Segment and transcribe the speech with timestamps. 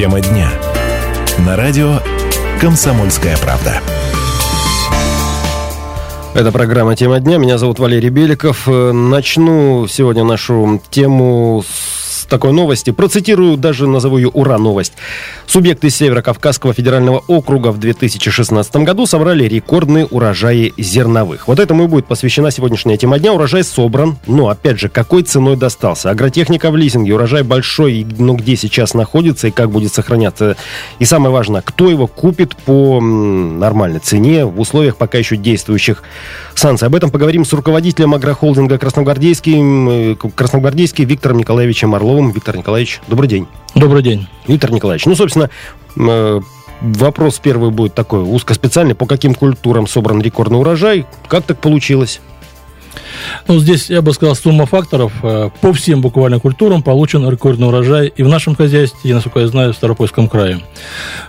[0.00, 0.50] Тема дня.
[1.44, 1.98] На радио
[2.58, 3.82] «Комсомольская правда».
[6.32, 7.36] Это программа «Тема дня».
[7.36, 8.66] Меня зовут Валерий Беликов.
[8.66, 11.89] Э, начну сегодня нашу тему с
[12.30, 12.90] такой новости.
[12.90, 14.56] Процитирую, даже назову ее «Ура!
[14.56, 14.94] Новость».
[15.46, 21.48] Субъекты Северо-Кавказского федерального округа в 2016 году собрали рекордные урожаи зерновых.
[21.48, 23.32] Вот этому и будет посвящена сегодняшняя тема дня.
[23.32, 26.10] Урожай собран, но, опять же, какой ценой достался?
[26.10, 30.56] Агротехника в лизинге, урожай большой, но где сейчас находится и как будет сохраняться?
[31.00, 36.04] И самое важное, кто его купит по нормальной цене в условиях пока еще действующих
[36.54, 36.86] санкций?
[36.86, 42.19] Об этом поговорим с руководителем агрохолдинга Красногвардейский, э, Красногвардейский Виктором Николаевичем Орловым.
[42.20, 42.32] Петровым.
[42.32, 43.46] Виктор Николаевич, добрый день.
[43.74, 44.26] Добрый день.
[44.46, 45.48] Виктор Николаевич, ну, собственно,
[45.96, 46.40] э,
[46.80, 48.94] вопрос первый будет такой, узкоспециальный.
[48.94, 51.06] По каким культурам собран рекордный урожай?
[51.28, 52.20] Как так получилось?
[53.46, 55.12] Ну, здесь, я бы сказал, сумма факторов.
[55.22, 59.48] Э, по всем буквально культурам получен рекордный урожай и в нашем хозяйстве, и, насколько я
[59.48, 60.60] знаю, в Старопольском крае.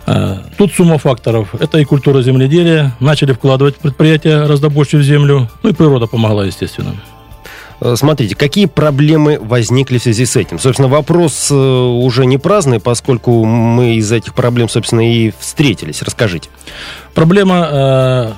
[0.07, 1.55] Э, тут сумма факторов.
[1.59, 2.95] Это и культура земледелия.
[2.99, 5.49] Начали вкладывать предприятия раздобольше в землю.
[5.63, 6.95] Ну и природа помогла, естественно.
[7.81, 10.59] Э, смотрите, какие проблемы возникли в связи с этим?
[10.59, 16.03] Собственно, вопрос э, уже не праздный, поскольку мы из этих проблем, собственно, и встретились.
[16.03, 16.49] Расскажите.
[17.15, 18.31] Проблема, э,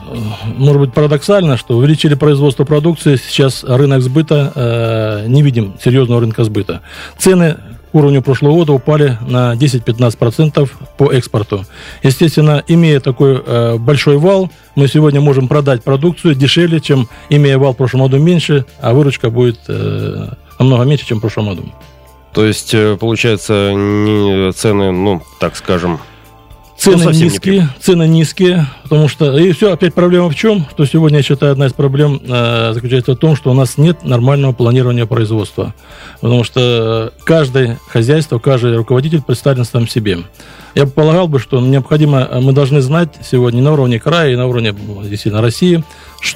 [0.46, 6.82] может быть, парадоксальна, что увеличили производство продукции, сейчас рынок сбыта, не видим серьезного рынка сбыта.
[7.18, 7.58] Цены
[7.94, 11.66] уровню прошлого года упали на 10-15% по экспорту.
[12.02, 17.74] Естественно, имея такой э, большой вал, мы сегодня можем продать продукцию дешевле, чем имея вал
[17.74, 20.28] в прошлом году меньше, а выручка будет э,
[20.60, 21.64] намного меньше, чем в прошлом году.
[22.34, 26.00] То есть, э, получается, не, цены, ну, так скажем,
[26.84, 29.38] Цены ну, низкие, цены низкие, потому что...
[29.38, 30.66] И все, опять проблема в чем?
[30.70, 34.04] Что сегодня, я считаю, одна из проблем э, заключается в том, что у нас нет
[34.04, 35.74] нормального планирования производства.
[36.20, 40.24] Потому что каждое хозяйство, каждый руководитель представлен сам себе.
[40.76, 44.76] Я полагал бы, что необходимо, мы должны знать сегодня на уровне края и на уровне,
[45.04, 45.86] действительно, России,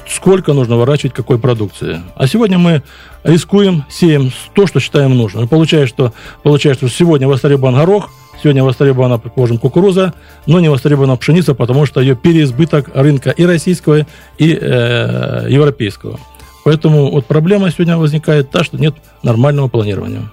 [0.08, 2.00] сколько нужно выращивать какой продукции.
[2.16, 2.82] А сегодня мы
[3.22, 5.44] рискуем, сеем то, что считаем нужным.
[5.44, 6.12] И получается, что,
[6.42, 8.08] получается, что сегодня востребован горох,
[8.42, 10.14] Сегодня востребована, предположим, кукуруза,
[10.46, 14.06] но не востребована пшеница, потому что ее переизбыток рынка и российского,
[14.38, 16.20] и э, европейского.
[16.64, 20.30] Поэтому вот проблема сегодня возникает та, что нет нормального планирования.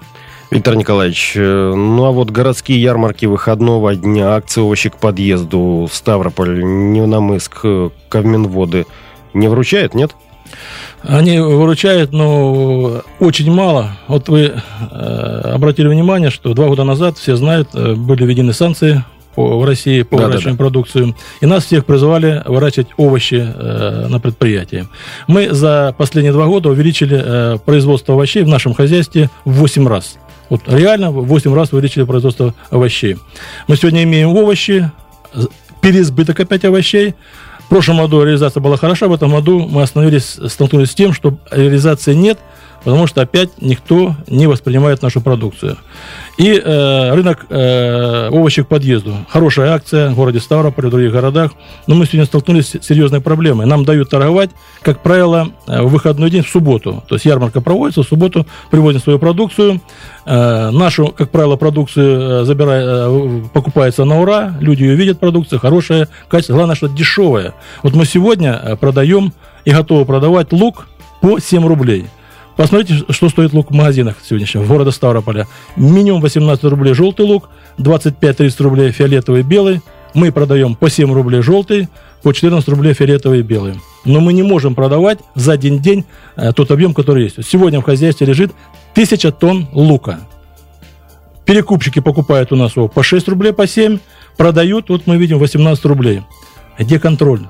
[0.50, 6.62] Виктор Николаевич, э, ну а вот городские ярмарки выходного дня, акции овощи к подъезду, Ставрополь,
[6.62, 7.64] Невномыск,
[8.08, 8.86] Кавминводы
[9.34, 10.12] не вручают, нет?
[11.02, 13.96] Они выручают, но очень мало.
[14.08, 14.52] Вот вы
[14.90, 19.04] э, обратили внимание, что два года назад, все знают, э, были введены санкции
[19.36, 21.14] в России по да, выращиванию да, да.
[21.40, 24.88] И нас всех призывали выращивать овощи э, на предприятии.
[25.28, 30.16] Мы за последние два года увеличили э, производство овощей в нашем хозяйстве в 8 раз.
[30.48, 33.18] Вот реально в 8 раз увеличили производство овощей.
[33.68, 34.90] Мы сегодня имеем овощи,
[35.82, 37.14] переизбыток опять овощей,
[37.66, 41.36] в прошлом году реализация была хороша, в этом году мы остановились, столкнулись с тем, что
[41.50, 42.38] реализации нет,
[42.86, 45.76] потому что опять никто не воспринимает нашу продукцию.
[46.38, 49.12] И э, рынок э, овощей к подъезду.
[49.28, 51.50] Хорошая акция в городе Ставрополе, в других городах.
[51.88, 53.66] Но мы сегодня столкнулись с серьезной проблемой.
[53.66, 54.50] Нам дают торговать,
[54.82, 57.02] как правило, э, в выходной день в субботу.
[57.08, 59.80] То есть ярмарка проводится, в субботу привозим свою продукцию.
[60.24, 64.54] Э, нашу, как правило, продукцию э, забирает, э, покупается на ура.
[64.60, 66.54] Люди ее видят, продукция хорошая, качество.
[66.54, 67.52] Главное, что дешевая.
[67.82, 69.32] Вот мы сегодня продаем
[69.64, 70.86] и готовы продавать лук
[71.20, 72.06] по 7 рублей.
[72.56, 75.46] Посмотрите, что стоит лук в магазинах сегодняшнего, в города Ставрополя.
[75.76, 79.82] Минимум 18 рублей желтый лук, 25-30 рублей фиолетовый белый.
[80.14, 81.88] Мы продаем по 7 рублей желтый,
[82.22, 83.74] по 14 рублей фиолетовый и белый.
[84.06, 86.06] Но мы не можем продавать за один день
[86.36, 87.44] э, тот объем, который есть.
[87.44, 88.52] Сегодня в хозяйстве лежит
[88.92, 90.20] 1000 тонн лука.
[91.44, 93.98] Перекупщики покупают у нас его по 6 рублей, по 7,
[94.38, 96.22] продают, вот мы видим, 18 рублей.
[96.78, 97.42] Где контроль?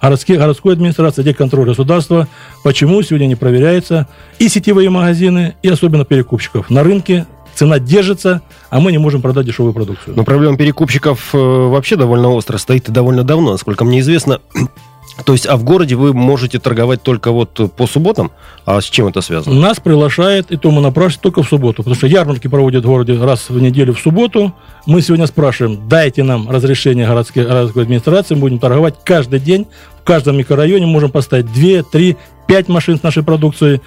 [0.00, 2.28] Городские, городской администрации, где контроль государства,
[2.62, 4.06] почему сегодня не проверяются
[4.38, 6.70] и сетевые магазины, и особенно перекупщиков.
[6.70, 10.14] На рынке цена держится, а мы не можем продать дешевую продукцию.
[10.16, 13.52] Но проблема перекупщиков э, вообще довольно остро стоит и довольно давно.
[13.52, 14.40] Насколько мне известно,
[15.24, 18.30] то есть, а в городе вы можете торговать только вот по субботам?
[18.64, 19.58] А с чем это связано?
[19.58, 23.20] Нас приглашает, и то мы напрашиваемся только в субботу, потому что ярмарки проводят в городе
[23.20, 24.52] раз в неделю в субботу.
[24.86, 29.66] Мы сегодня спрашиваем, дайте нам разрешение городской, городской администрации, мы будем торговать каждый день,
[30.00, 32.16] в каждом микрорайоне можем поставить 2, 3,
[32.48, 33.82] 5 машин с нашей продукцией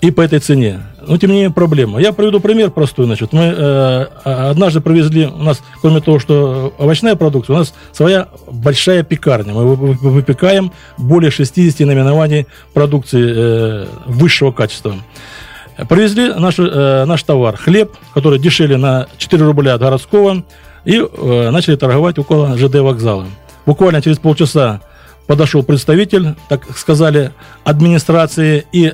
[0.00, 0.80] и по этой цене.
[1.06, 2.00] Но тем не менее проблема.
[2.00, 3.04] Я приведу пример простой.
[3.04, 8.28] Значит, мы э, однажды привезли, у нас, кроме того, что овощная продукция, у нас своя
[8.50, 9.52] большая пекарня.
[9.52, 14.94] Мы выпекаем более 60 наименований продукции э, высшего качества.
[15.88, 17.58] Привезли наш, э, наш товар.
[17.58, 20.42] Хлеб, который дешевле на 4 рубля от городского,
[20.86, 23.26] и э, начали торговать около ЖД вокзала.
[23.66, 24.80] Буквально через полчаса
[25.26, 27.32] подошел представитель, так сказали,
[27.64, 28.92] администрации и э,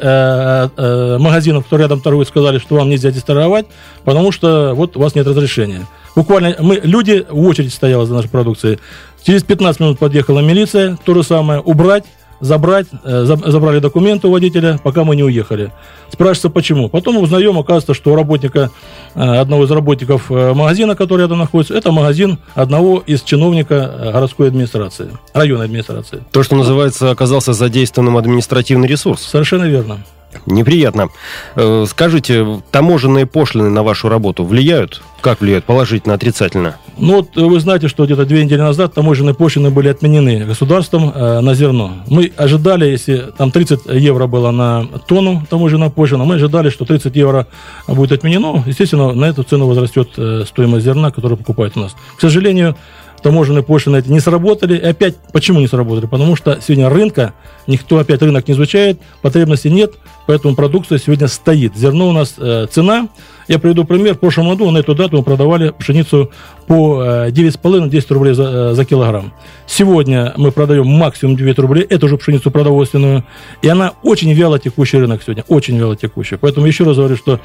[0.77, 3.67] э, магазинов, которые рядом торгуют, сказали, что вам нельзя здесь торговать,
[4.05, 5.87] потому что вот у вас нет разрешения.
[6.15, 8.79] Буквально мы, люди в очередь стояла за нашей продукцией.
[9.25, 12.05] Через 15 минут подъехала милиция, то же самое, убрать
[12.43, 15.73] забрать, э, забрали документы у водителя, пока мы не уехали.
[16.11, 16.89] Спрашивается, почему.
[16.89, 18.71] Потом узнаем, оказывается, что у работника,
[19.15, 24.49] э, одного из работников э, магазина, который рядом находится, это магазин одного из чиновника городской
[24.49, 26.23] администрации, районной администрации.
[26.33, 29.23] То, что называется, оказался задействованным административный ресурс.
[29.23, 30.01] Совершенно верно.
[30.47, 31.09] Неприятно.
[31.57, 35.03] Э, скажите, таможенные пошлины на вашу работу влияют?
[35.21, 35.65] Как влияют?
[35.65, 36.77] Положительно, отрицательно?
[36.99, 41.41] Ну, вот вы знаете, что где-то две недели назад таможенные пошлины были отменены государством э,
[41.41, 41.93] на зерно.
[42.09, 47.15] Мы ожидали, если там 30 евро было на тонну таможенная пошлина, мы ожидали, что 30
[47.15, 47.47] евро
[47.87, 48.63] будет отменено.
[48.67, 51.95] Естественно, на эту цену возрастет э, стоимость зерна, которую покупают у нас.
[52.17, 52.77] К сожалению,
[53.23, 54.77] таможенные пошлины эти не сработали.
[54.77, 56.07] И опять, почему не сработали?
[56.07, 57.35] Потому что сегодня рынка,
[57.67, 59.95] никто опять рынок не изучает, потребности нет,
[60.27, 61.77] поэтому продукция сегодня стоит.
[61.77, 63.09] Зерно у нас э, цена.
[63.49, 64.15] Я приведу пример.
[64.15, 66.31] В прошлом году на эту дату мы продавали пшеницу
[66.67, 69.33] по э, 9,5-10 рублей за, э, за килограмм.
[69.67, 73.25] Сегодня мы продаем максимум 9 рублей, эту же пшеницу продовольственную,
[73.63, 76.37] и она очень вяло текущий рынок сегодня, очень вяло текущий.
[76.37, 77.41] Поэтому еще раз говорю, что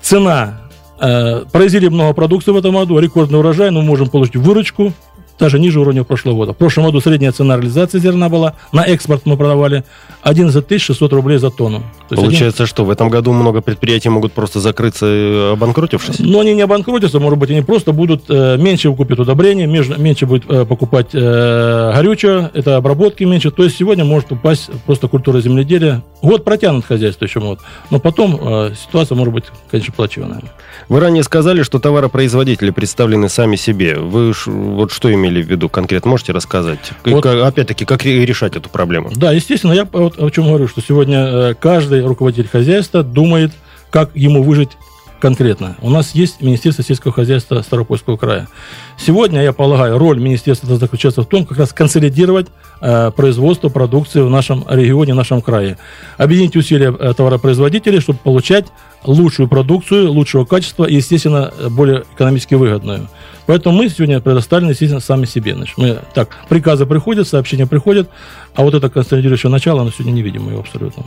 [0.00, 0.67] цена Э,
[0.98, 4.92] произвели много продукции в этом году, рекордный урожай, но мы можем получить выручку
[5.38, 6.52] даже ниже уровня прошлого года.
[6.52, 9.84] В прошлом году средняя цена реализации зерна была, на экспорт мы продавали
[10.22, 11.82] 11 600 рублей за тонну.
[12.08, 12.66] То Получается, один...
[12.66, 16.18] что в этом году много предприятий могут просто закрыться, э, обанкротившись?
[16.18, 20.44] Но они не обанкротятся, может быть, они просто будут э, меньше купить удобрения, меньше будет
[20.48, 23.50] э, покупать э, горючее, это обработки меньше.
[23.50, 26.02] То есть сегодня может упасть просто культура земледелия.
[26.22, 30.42] Год протянут хозяйство еще год, но потом э, ситуация может быть, конечно, плачевная.
[30.88, 33.96] Вы ранее сказали, что товаропроизводители представлены сами себе.
[33.96, 36.10] Вы вот что имели в виду конкретно?
[36.10, 36.92] Можете рассказать?
[37.04, 39.10] Вот, Опять-таки, как решать эту проблему?
[39.14, 43.52] Да, естественно, я вот о чем говорю, что сегодня э, каждый руководитель хозяйства думает,
[43.90, 44.70] как ему выжить
[45.20, 45.76] конкретно.
[45.80, 48.48] У нас есть Министерство сельского хозяйства Старопольского края.
[48.96, 52.46] Сегодня, я полагаю, роль министерства заключается в том, как раз консолидировать
[52.80, 55.76] э, производство продукции в нашем регионе, в нашем крае.
[56.18, 58.66] Объединить усилия э, товаропроизводителей, чтобы получать
[59.04, 63.08] лучшую продукцию, лучшего качества и, естественно, более экономически выгодную.
[63.48, 65.54] Поэтому мы сегодня предоставлены, естественно, сами себе.
[65.54, 68.10] Значит, мы, так, приказы приходят, сообщения приходят,
[68.54, 71.02] а вот это консолидирующее начало, оно сегодня не видим его абсолютно.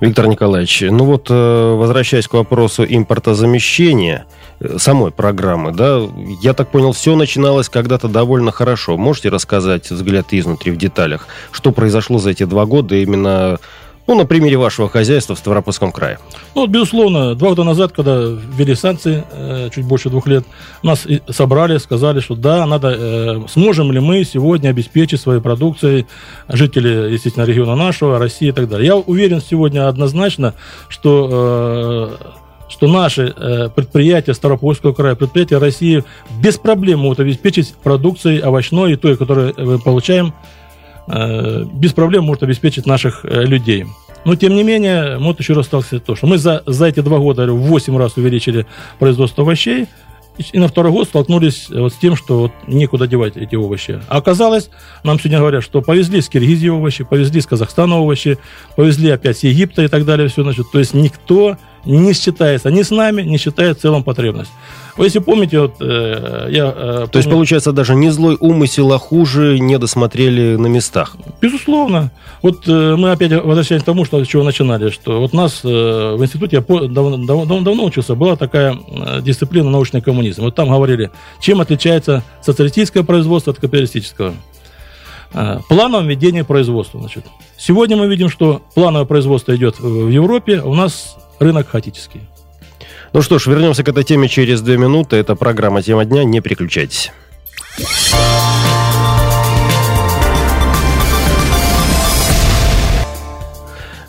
[0.00, 4.24] Виктор Николаевич, ну вот э, возвращаясь к вопросу импортозамещения
[4.60, 6.00] э, самой программы, да,
[6.40, 8.96] я так понял, все начиналось когда-то довольно хорошо.
[8.96, 13.58] Можете рассказать взгляд изнутри в деталях, что произошло за эти два года именно
[14.06, 16.18] ну, на примере вашего хозяйства в Ставропольском крае.
[16.54, 20.44] Ну, безусловно, два года назад, когда ввели санкции, э, чуть больше двух лет,
[20.82, 26.06] нас собрали, сказали, что да, надо, э, сможем ли мы сегодня обеспечить своей продукцией
[26.48, 28.86] жителей, естественно, региона нашего, России и так далее.
[28.86, 30.54] Я уверен сегодня однозначно,
[30.88, 32.32] что э,
[32.68, 36.04] что наши предприятия Ставропольского края, предприятия России
[36.40, 40.32] без проблем могут обеспечить продукцией овощной и той, которую мы получаем
[41.06, 43.86] без проблем может обеспечить наших э, людей.
[44.24, 47.18] Но, тем не менее, вот еще раз сталкивается то, что мы за, за эти два
[47.18, 48.66] года в 8 раз увеличили
[48.98, 49.88] производство овощей,
[50.52, 54.00] и на второй год столкнулись вот с тем, что вот некуда девать эти овощи.
[54.08, 54.70] А оказалось,
[55.04, 58.38] нам сегодня говорят, что повезли с Киргизии овощи, повезли с Казахстана овощи,
[58.74, 60.28] повезли опять с Египта и так далее.
[60.28, 64.52] Все, значит, то есть никто не считается ни с нами, не считает в целом потребность.
[64.96, 66.66] Вы если помните, вот э, я...
[66.66, 67.08] Э, помню...
[67.08, 71.16] То есть, получается, даже не злой умысел, а хуже не досмотрели на местах?
[71.40, 72.10] Безусловно.
[72.42, 75.68] Вот э, мы опять возвращаемся к тому, что, с чего начинали, что вот нас э,
[75.68, 80.42] в институте, я по, давно, давно, давно учился, была такая э, дисциплина научный коммунизм.
[80.42, 84.34] Вот там говорили, чем отличается социалистическое производство от капиталистического.
[85.32, 87.00] Э, плановое ведение производства.
[87.00, 87.24] Значит.
[87.56, 92.20] Сегодня мы видим, что плановое производство идет в Европе, у нас рынок хаотический.
[93.12, 95.16] Ну что ж, вернемся к этой теме через две минуты.
[95.16, 96.24] Это программа «Тема дня».
[96.24, 97.12] Не переключайтесь.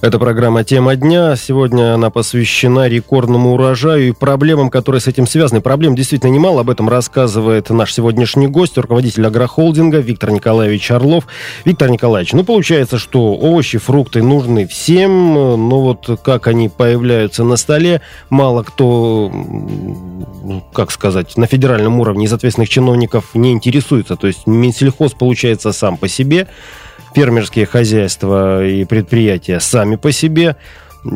[0.03, 1.38] Это программа «Тема дня».
[1.38, 5.62] Сегодня она посвящена рекордному урожаю и проблемам, которые с этим связаны.
[5.62, 6.60] Проблем действительно немало.
[6.60, 11.25] Об этом рассказывает наш сегодняшний гость, руководитель агрохолдинга Виктор Николаевич Орлов.
[11.63, 17.55] Виктор Николаевич, ну, получается, что овощи, фрукты нужны всем, но вот как они появляются на
[17.55, 19.31] столе, мало кто,
[20.74, 24.17] как сказать, на федеральном уровне из ответственных чиновников не интересуется.
[24.17, 26.50] То есть Минсельхоз, получается, сам по себе–
[27.13, 30.55] фермерские хозяйства и предприятия сами по себе.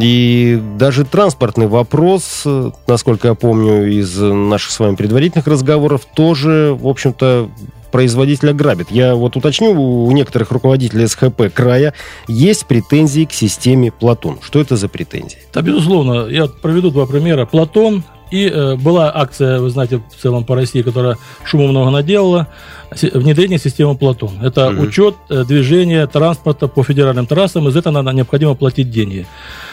[0.02, 2.46] И даже транспортный вопрос,
[2.88, 7.50] насколько я помню из наших с вами предварительных разговоров, тоже, в общем-то,
[7.92, 8.92] производителя грабит.
[8.92, 11.94] Я вот уточню, у некоторых руководителей СХП края
[12.28, 14.40] есть претензии к системе Платон.
[14.42, 15.40] Что это за претензии?
[15.54, 16.28] Да, безусловно.
[16.28, 17.46] Я проведу два примера.
[17.46, 22.48] Платон и э, была акция, вы знаете, в целом по России, которая шума много наделала,
[22.92, 24.32] внедрение системы Платон.
[24.42, 24.84] Это угу.
[24.84, 29.26] учет э, движения транспорта по федеральным трассам, из этого надо, необходимо платить деньги.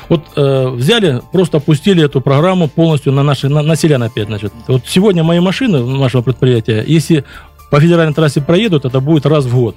[0.09, 4.53] Вот э, взяли, просто опустили эту программу полностью на наши, на, на селян опять, значит.
[4.69, 7.25] Вот сегодня мои машины нашего предприятия, если
[7.71, 9.77] по федеральной трассе проедут, это будет раз в год.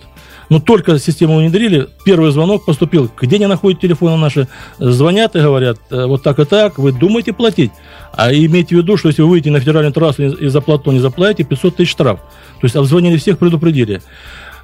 [0.49, 3.09] Но только систему внедрили, первый звонок поступил.
[3.19, 4.47] Где они находят телефоны наши?
[4.79, 7.71] Звонят и говорят, «Э, вот так и так, вы думаете платить?
[8.13, 10.99] А имейте в виду, что если вы выйдете на федеральную трассу и за плату не
[10.99, 12.19] заплатите, 500 тысяч штраф.
[12.19, 14.01] То есть обзвонили всех, предупредили.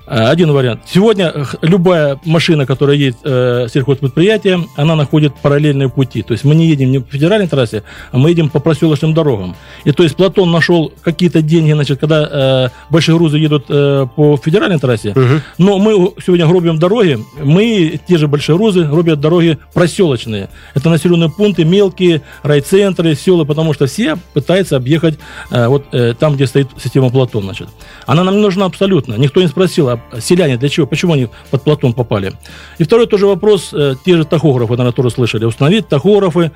[0.05, 0.81] Э, один вариант.
[0.85, 6.21] Сегодня любая машина, которая едет э, сельхозпредприятие, она находит параллельные пути.
[6.23, 9.55] То есть мы не едем не по федеральной трассе, а мы едем по проселочным дорогам.
[9.85, 14.37] И то есть Платон нашел какие-то деньги, значит, когда э, большие грузы едут э, по
[14.37, 15.41] федеральной трассе, угу.
[15.57, 20.49] но мы сегодня гробим дороги, мы, те же большие грузы, гробят дороги проселочные.
[20.73, 25.17] Это населенные пункты, мелкие, райцентры, села, потому что все пытаются объехать
[25.49, 27.69] э, вот э, там, где стоит система Платон, значит.
[28.05, 29.15] Она нам не нужна абсолютно.
[29.15, 32.33] Никто не спросил, а селяне для чего, почему они под Платон попали.
[32.77, 36.51] И второй тоже вопрос, э, те же тахографы, наверное, тоже слышали, установить тахографы,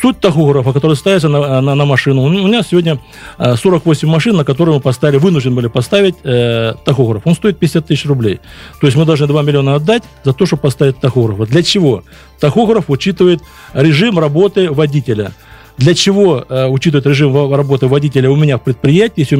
[0.00, 2.22] Суть тахографа, который ставится на, на, на машину.
[2.22, 2.98] У меня сегодня
[3.38, 7.22] 48 э, машин, на которые мы поставили, вынуждены были поставить э, тахограф.
[7.24, 8.40] Он стоит 50 тысяч рублей.
[8.80, 11.48] То есть мы должны 2 миллиона отдать за то, чтобы поставить тахограф.
[11.48, 12.02] Для чего?
[12.40, 13.40] Тахограф учитывает
[13.72, 15.32] режим работы водителя–
[15.78, 19.36] для чего э, учитывать режим работы водителя у меня в предприятии, если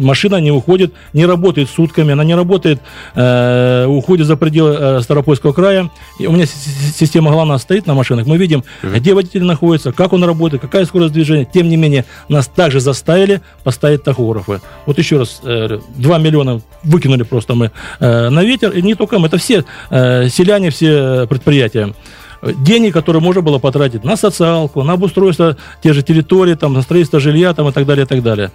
[0.00, 2.80] машина не уходит, не работает сутками, она не работает,
[3.14, 5.90] э, уходит за пределы э, Старопольского края.
[6.18, 8.26] И у меня система главная стоит на машинах.
[8.26, 8.96] Мы видим, mm-hmm.
[8.96, 11.46] где водитель находится, как он работает, какая скорость движения.
[11.52, 14.60] Тем не менее, нас также заставили поставить тахографы.
[14.86, 18.70] Вот еще раз, э, 2 миллиона выкинули просто мы э, на ветер.
[18.70, 21.94] И не только мы, это все э, селяне, все предприятия
[22.42, 27.20] денег, которые можно было потратить на социалку, на обустройство те же территории, там, на строительство
[27.20, 28.50] жилья там, и так далее, и так далее.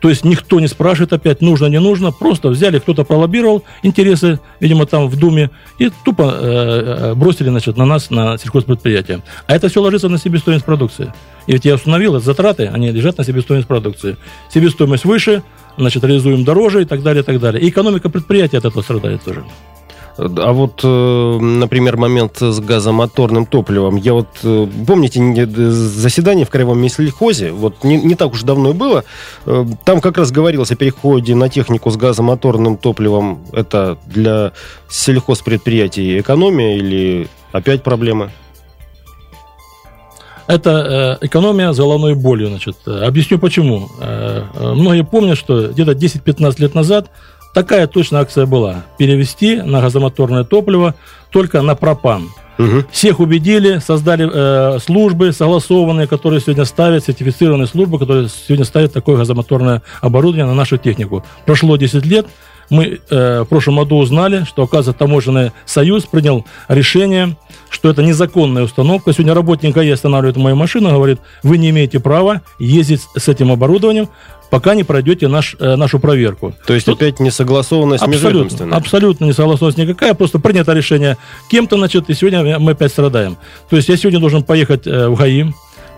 [0.00, 4.86] То есть никто не спрашивает опять, нужно, не нужно, просто взяли, кто-то пролоббировал интересы, видимо,
[4.86, 9.22] там в Думе, и тупо э, э бросили, значит, на нас, на сельхозпредприятие.
[9.46, 11.12] А это все ложится на себестоимость продукции.
[11.46, 14.16] И ведь я установил, затраты, они лежат на себестоимость продукции.
[14.52, 15.42] Себестоимость выше,
[15.78, 17.62] значит, реализуем дороже и так далее, и так далее.
[17.62, 19.44] И экономика предприятия от этого страдает тоже.
[20.18, 23.96] А вот, э, например, момент с газомоторным топливом.
[23.96, 28.72] Я вот, э, помните, заседание в Краевом Меслихозе, вот не, не так уж давно и
[28.72, 29.04] было,
[29.44, 33.44] э, там как раз говорилось о переходе на технику с газомоторным топливом.
[33.52, 34.52] Это для
[34.88, 38.30] сельхозпредприятий экономия или опять проблемы?
[40.46, 42.48] Это э, экономия с головной болью.
[42.48, 42.76] Значит.
[42.86, 43.88] Объясню почему.
[44.00, 44.44] Э,
[44.74, 47.10] многие помнят, что где-то 10-15 лет назад
[47.56, 48.84] Такая точно акция была.
[48.98, 50.94] Перевести на газомоторное топливо
[51.30, 52.28] только на пропан.
[52.58, 52.84] Угу.
[52.90, 59.16] Всех убедили, создали э, службы согласованные, которые сегодня ставят, сертифицированные службы, которые сегодня ставят такое
[59.16, 61.24] газомоторное оборудование на нашу технику.
[61.46, 62.26] Прошло 10 лет,
[62.70, 67.36] мы э, в прошлом году узнали, что, оказывается, таможенный союз принял решение,
[67.70, 69.12] что это незаконная установка.
[69.12, 74.08] Сегодня работник ГАИ останавливает мою машину, говорит, вы не имеете права ездить с этим оборудованием,
[74.50, 76.54] пока не пройдете наш, э, нашу проверку.
[76.66, 81.16] То есть Тут опять несогласованность абсолютно, абсолютно несогласованность никакая, просто принято решение
[81.50, 83.36] кем-то, значит, и сегодня мы опять страдаем.
[83.68, 85.46] То есть я сегодня должен поехать э, в ГАИ,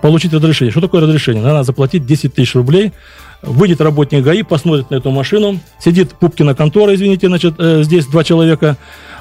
[0.01, 0.71] получить разрешение.
[0.71, 1.43] Что такое разрешение?
[1.43, 2.93] Надо заплатить 10 тысяч рублей,
[3.43, 8.25] выйдет работник ГАИ, посмотрит на эту машину, сидит Пупкина контора, извините, значит, э, здесь два
[8.25, 8.77] человека,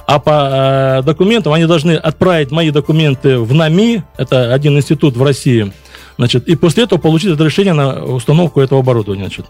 [0.06, 5.24] а по э, документам они должны отправить мои документы в НАМИ, это один институт в
[5.24, 5.72] России,
[6.18, 9.26] Значит, и после этого получить разрешение на установку этого оборудования.
[9.26, 9.46] Значит.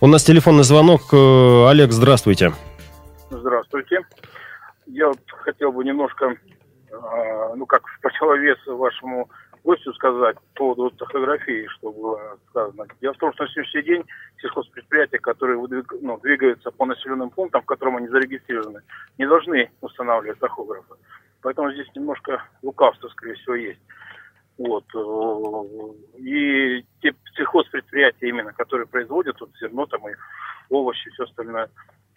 [0.00, 1.02] У нас телефонный звонок.
[1.12, 2.52] Э, Олег, здравствуйте.
[3.30, 4.00] Здравствуйте.
[4.86, 6.36] Я вот хотел бы немножко,
[6.92, 9.30] а, ну, как в противовес вашему
[9.64, 12.86] гостю сказать по поводу тахографии, что было сказано.
[13.00, 14.04] Дело в том, что на сегодняшний день
[14.42, 15.58] сельхозпредприятия, которые
[16.02, 18.82] ну, двигаются по населенным пунктам, в котором они зарегистрированы,
[19.16, 20.94] не должны устанавливать тахографы.
[21.40, 23.80] Поэтому здесь немножко лукавство, скорее всего, есть.
[24.58, 24.84] Вот.
[24.94, 30.12] Э, и те сельхозпредприятия именно, которые производят вот зерно там и
[30.70, 31.68] овощи, все остальное,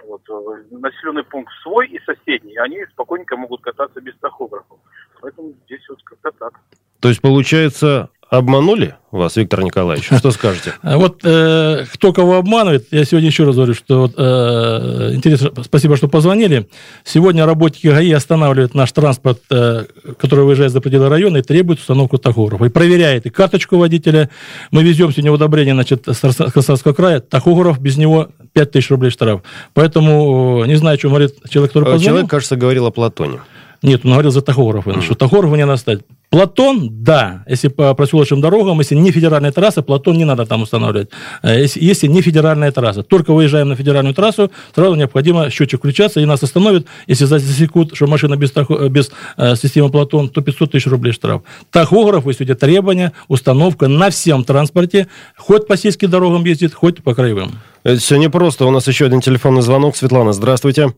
[0.06, 4.80] вот, э, населенный пункт свой и соседний, они спокойненько могут кататься без тахографов.
[5.22, 6.54] Поэтому здесь вот как-то так.
[7.00, 10.06] То есть, получается, обманули вас, Виктор Николаевич?
[10.06, 10.74] Что скажете?
[10.84, 15.96] Вот э, кто кого обманывает, я сегодня еще раз говорю, что вот, э, интересно, спасибо,
[15.96, 16.68] что позвонили.
[17.04, 19.86] Сегодня работники ГАИ останавливают наш транспорт, э,
[20.18, 22.66] который выезжает за пределы района и требует установку тахографа.
[22.66, 24.30] И проверяет и карточку водителя.
[24.72, 27.20] Мы везем сегодня удобрение значит, с Краснодарского края.
[27.20, 29.42] Тахограф, без него 5 тысяч рублей штраф.
[29.74, 32.08] Поэтому не знаю, о чем говорит человек, который позвонил.
[32.08, 33.40] Человек, кажется, говорил о Платоне.
[33.84, 35.02] Нет, он говорил за тахографы, mm.
[35.02, 36.02] что тахографы не надо ставить.
[36.30, 41.10] Платон, да, если по проселочным дорогам, если не федеральная трасса, Платон не надо там устанавливать.
[41.42, 43.02] Э, если, если не федеральная трасса.
[43.02, 46.86] Только выезжаем на федеральную трассу, сразу необходимо счетчик включаться, и нас остановят.
[47.08, 51.44] Если засекут, что машина без, тахо, без э, системы Платон, то 500 тысяч рублей штраф.
[51.72, 55.08] Тахограф, если идет требования, установка на всем транспорте,
[55.38, 57.52] хоть по сельским дорогам ездит, хоть по краевым.
[57.84, 58.66] Это все непросто.
[58.66, 59.96] У нас еще один телефонный звонок.
[59.96, 60.94] Светлана, здравствуйте.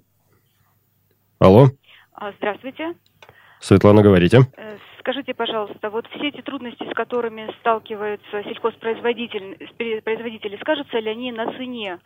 [1.38, 1.70] Алло.
[2.16, 2.96] А, здравствуйте.
[3.62, 4.48] Светлана, говорите.
[5.10, 9.58] Скажите, пожалуйста, вот все эти трудности, с которыми сталкиваются сельхозпроизводители,
[10.02, 11.98] производители, скажутся ли они на цене,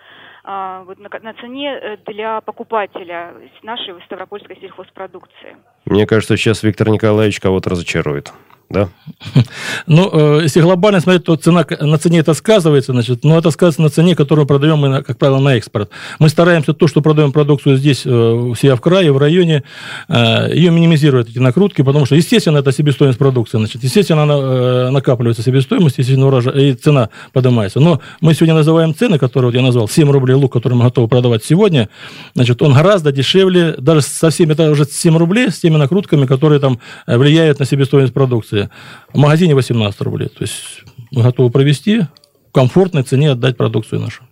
[0.45, 5.57] а, вот на, на цене э, для покупателя нашей ставропольской сельхозпродукции?
[5.83, 8.31] Мне кажется, сейчас Виктор Николаевич кого-то разочарует
[8.73, 8.89] да?
[9.87, 13.81] Ну, э, если глобально смотреть, то цена, на цене это сказывается, значит, но это сказывается
[13.81, 15.89] на цене, которую продаем мы, как правило, на экспорт.
[16.19, 19.63] Мы стараемся то, что продаем продукцию здесь, э, у себя в крае, в районе,
[20.09, 25.43] э, ее минимизировать, эти накрутки, потому что, естественно, это себестоимость продукции, значит, естественно, она накапливается
[25.43, 27.79] себестоимость, естественно, урожай, и цена поднимается.
[27.79, 31.07] Но мы сегодня называем цены, которые вот я назвал, 7 рублей лук, который мы готовы
[31.07, 31.89] продавать сегодня,
[32.33, 36.59] значит, он гораздо дешевле, даже со всеми, это уже 7 рублей, с теми накрутками, которые
[36.59, 38.62] там влияют на себестоимость продукции
[39.13, 40.29] в магазине 18 рублей.
[40.29, 42.01] То есть мы готовы провести
[42.49, 44.23] в комфортной цене отдать продукцию нашу.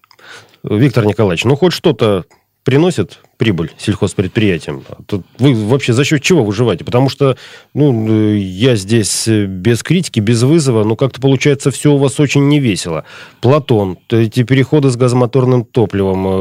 [0.64, 2.26] Виктор Николаевич, ну хоть что-то
[2.64, 4.84] приносит прибыль сельхозпредприятиям?
[5.08, 6.86] Тут вы вообще за счет чего выживаете?
[6.86, 7.38] Потому что
[7.74, 13.06] ну, я здесь без критики, без вызова, но как-то получается все у вас очень невесело.
[13.42, 16.32] Платон, эти переходы с газомоторным топливом, э,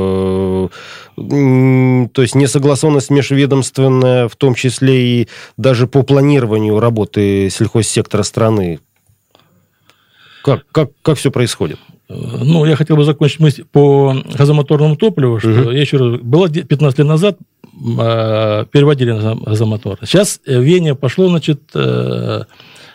[1.17, 8.81] то есть несогласованность межведомственная, в том числе и даже по планированию работы сельхозсектора страны.
[10.43, 11.79] Как, как, как все происходит?
[12.09, 15.71] Ну, я хотел бы закончить мысль по газомоторному топливу, что угу.
[15.71, 16.21] я еще раз...
[16.21, 19.99] Было 15 лет назад, э, переводили на газомотор.
[20.02, 22.45] Сейчас Вене пошло, значит, э,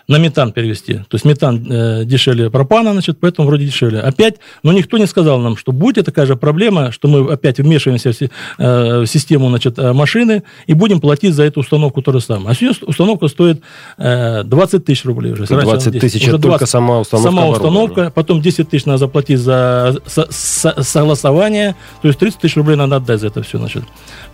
[0.07, 0.95] на метан перевести.
[0.95, 3.99] То есть метан э, дешевле пропана, значит, поэтому вроде дешевле.
[3.99, 8.11] Опять, но никто не сказал нам, что будет такая же проблема, что мы опять вмешиваемся
[8.11, 12.21] в, э, в систему значит, э, машины и будем платить за эту установку то же
[12.21, 12.51] самое.
[12.51, 13.61] А сегодня установка стоит
[13.97, 15.45] э, 20 тысяч рублей уже.
[15.45, 20.27] 20 тысяч, это только сама установка Сама установка, потом 10 тысяч надо заплатить за со,
[20.29, 23.83] со, согласование, то есть 30 тысяч рублей надо отдать за это все, значит.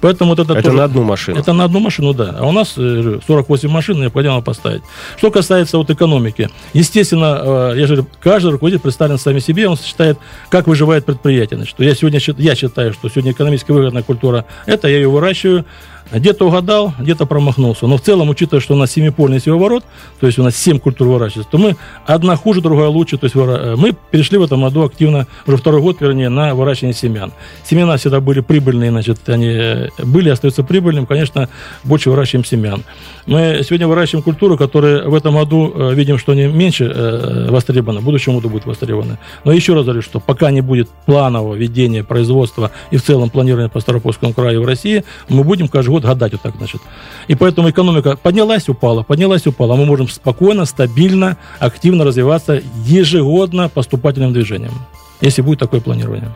[0.02, 1.40] Поэтому вот это, это тоже, на одну машину?
[1.40, 2.36] Это на одну машину, да.
[2.40, 4.82] А у нас 48 э, машин необходимо поставить.
[5.18, 9.78] Что касается касается вот экономики, естественно, э, я же каждый руководитель представлен сами себе, он
[9.78, 10.18] считает,
[10.50, 11.58] как выживает предприятие.
[11.58, 15.66] Значит, я сегодня я считаю, что сегодня экономически выгодная культура– это я ее выращиваю,
[16.12, 17.88] где-то угадал, где-то промахнулся.
[17.88, 19.84] Но в целом, учитывая, что у нас семипольный севоворот,
[20.20, 23.18] то есть у нас семь культур выращивается, то мы одна хуже, другая лучше.
[23.18, 26.94] То есть э, мы перешли в этом году активно, уже второй год, вернее, на выращивание
[26.94, 27.32] семян.
[27.64, 31.50] Семена всегда были прибыльные, значит, они э, были, остаются прибыльными, конечно,
[31.84, 32.84] больше выращиваем семян.
[33.26, 38.04] Мы сегодня выращиваем культуру, которая в этом году э, видим, что они меньше востребованы, в
[38.04, 39.18] будущем году будут востребованы.
[39.44, 43.70] Но еще раз говорю, что пока не будет планового ведения производства и в целом планирования
[43.70, 46.82] по Старопольскому краю в России, мы будем каждый год гадать вот так, значит.
[47.28, 49.76] И поэтому экономика поднялась, упала, поднялась, упала.
[49.76, 54.74] Мы можем спокойно, стабильно, активно развиваться ежегодно поступательным движением,
[55.22, 56.32] если будет такое планирование.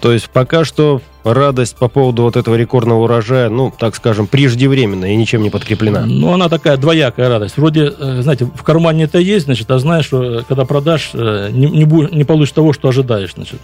[0.00, 5.10] То есть пока что радость по поводу вот этого рекордного урожая, ну, так скажем, преждевременная
[5.10, 6.06] и ничем не подкреплена.
[6.06, 7.56] Ну, она такая двоякая радость.
[7.56, 11.50] Вроде, э, знаете, в кармане это есть, значит, а знаешь, что э, когда продашь, э,
[11.50, 11.84] не, не,
[12.16, 13.60] не получишь того, что ожидаешь, значит.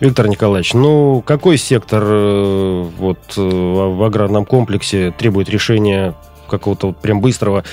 [0.00, 6.14] Виктор Николаевич, ну какой сектор э, вот э, в аграрном комплексе требует решения
[6.48, 7.64] какого-то вот прям быстрого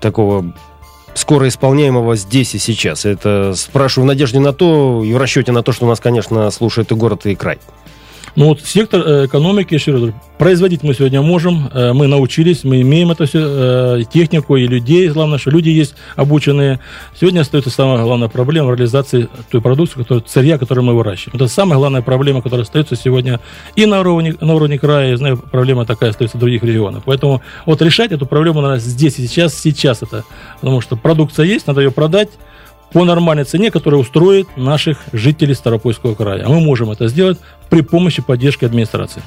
[0.00, 0.54] такого
[1.12, 3.04] скоро исполняемого здесь и сейчас?
[3.04, 6.50] Это спрашиваю в надежде на то и в расчете на то, что у нас, конечно,
[6.50, 7.58] слушает и город, и край.
[8.36, 12.80] Ну вот сектор э, экономики, еще раз производить мы сегодня можем, э, мы научились, мы
[12.80, 16.80] имеем это все, э, технику и людей, главное, что люди есть обученные.
[17.18, 21.36] Сегодня остается самая главная проблема в реализации той продукции, которую, сырья, которую мы выращиваем.
[21.36, 23.38] Это самая главная проблема, которая остается сегодня
[23.76, 27.04] и на уровне, на уровне края, я знаю, проблема такая остается в других регионах.
[27.04, 30.24] Поэтому вот решать эту проблему надо здесь и сейчас, сейчас это.
[30.60, 32.30] Потому что продукция есть, надо ее продать,
[32.94, 36.44] по нормальной цене, которая устроит наших жителей Старопольского края.
[36.46, 39.22] А мы можем это сделать при помощи поддержки администрации.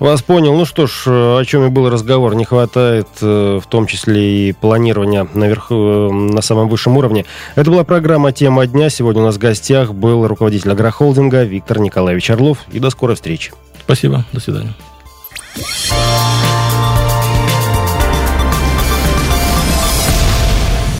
[0.00, 0.56] Вас понял.
[0.56, 2.34] Ну что ж, о чем и был разговор.
[2.34, 5.74] Не хватает в том числе и планирования наверху,
[6.12, 7.26] на самом высшем уровне.
[7.54, 8.90] Это была программа «Тема дня».
[8.90, 12.58] Сегодня у нас в гостях был руководитель агрохолдинга Виктор Николаевич Орлов.
[12.72, 13.52] И до скорой встречи.
[13.84, 14.24] Спасибо.
[14.32, 14.74] До свидания.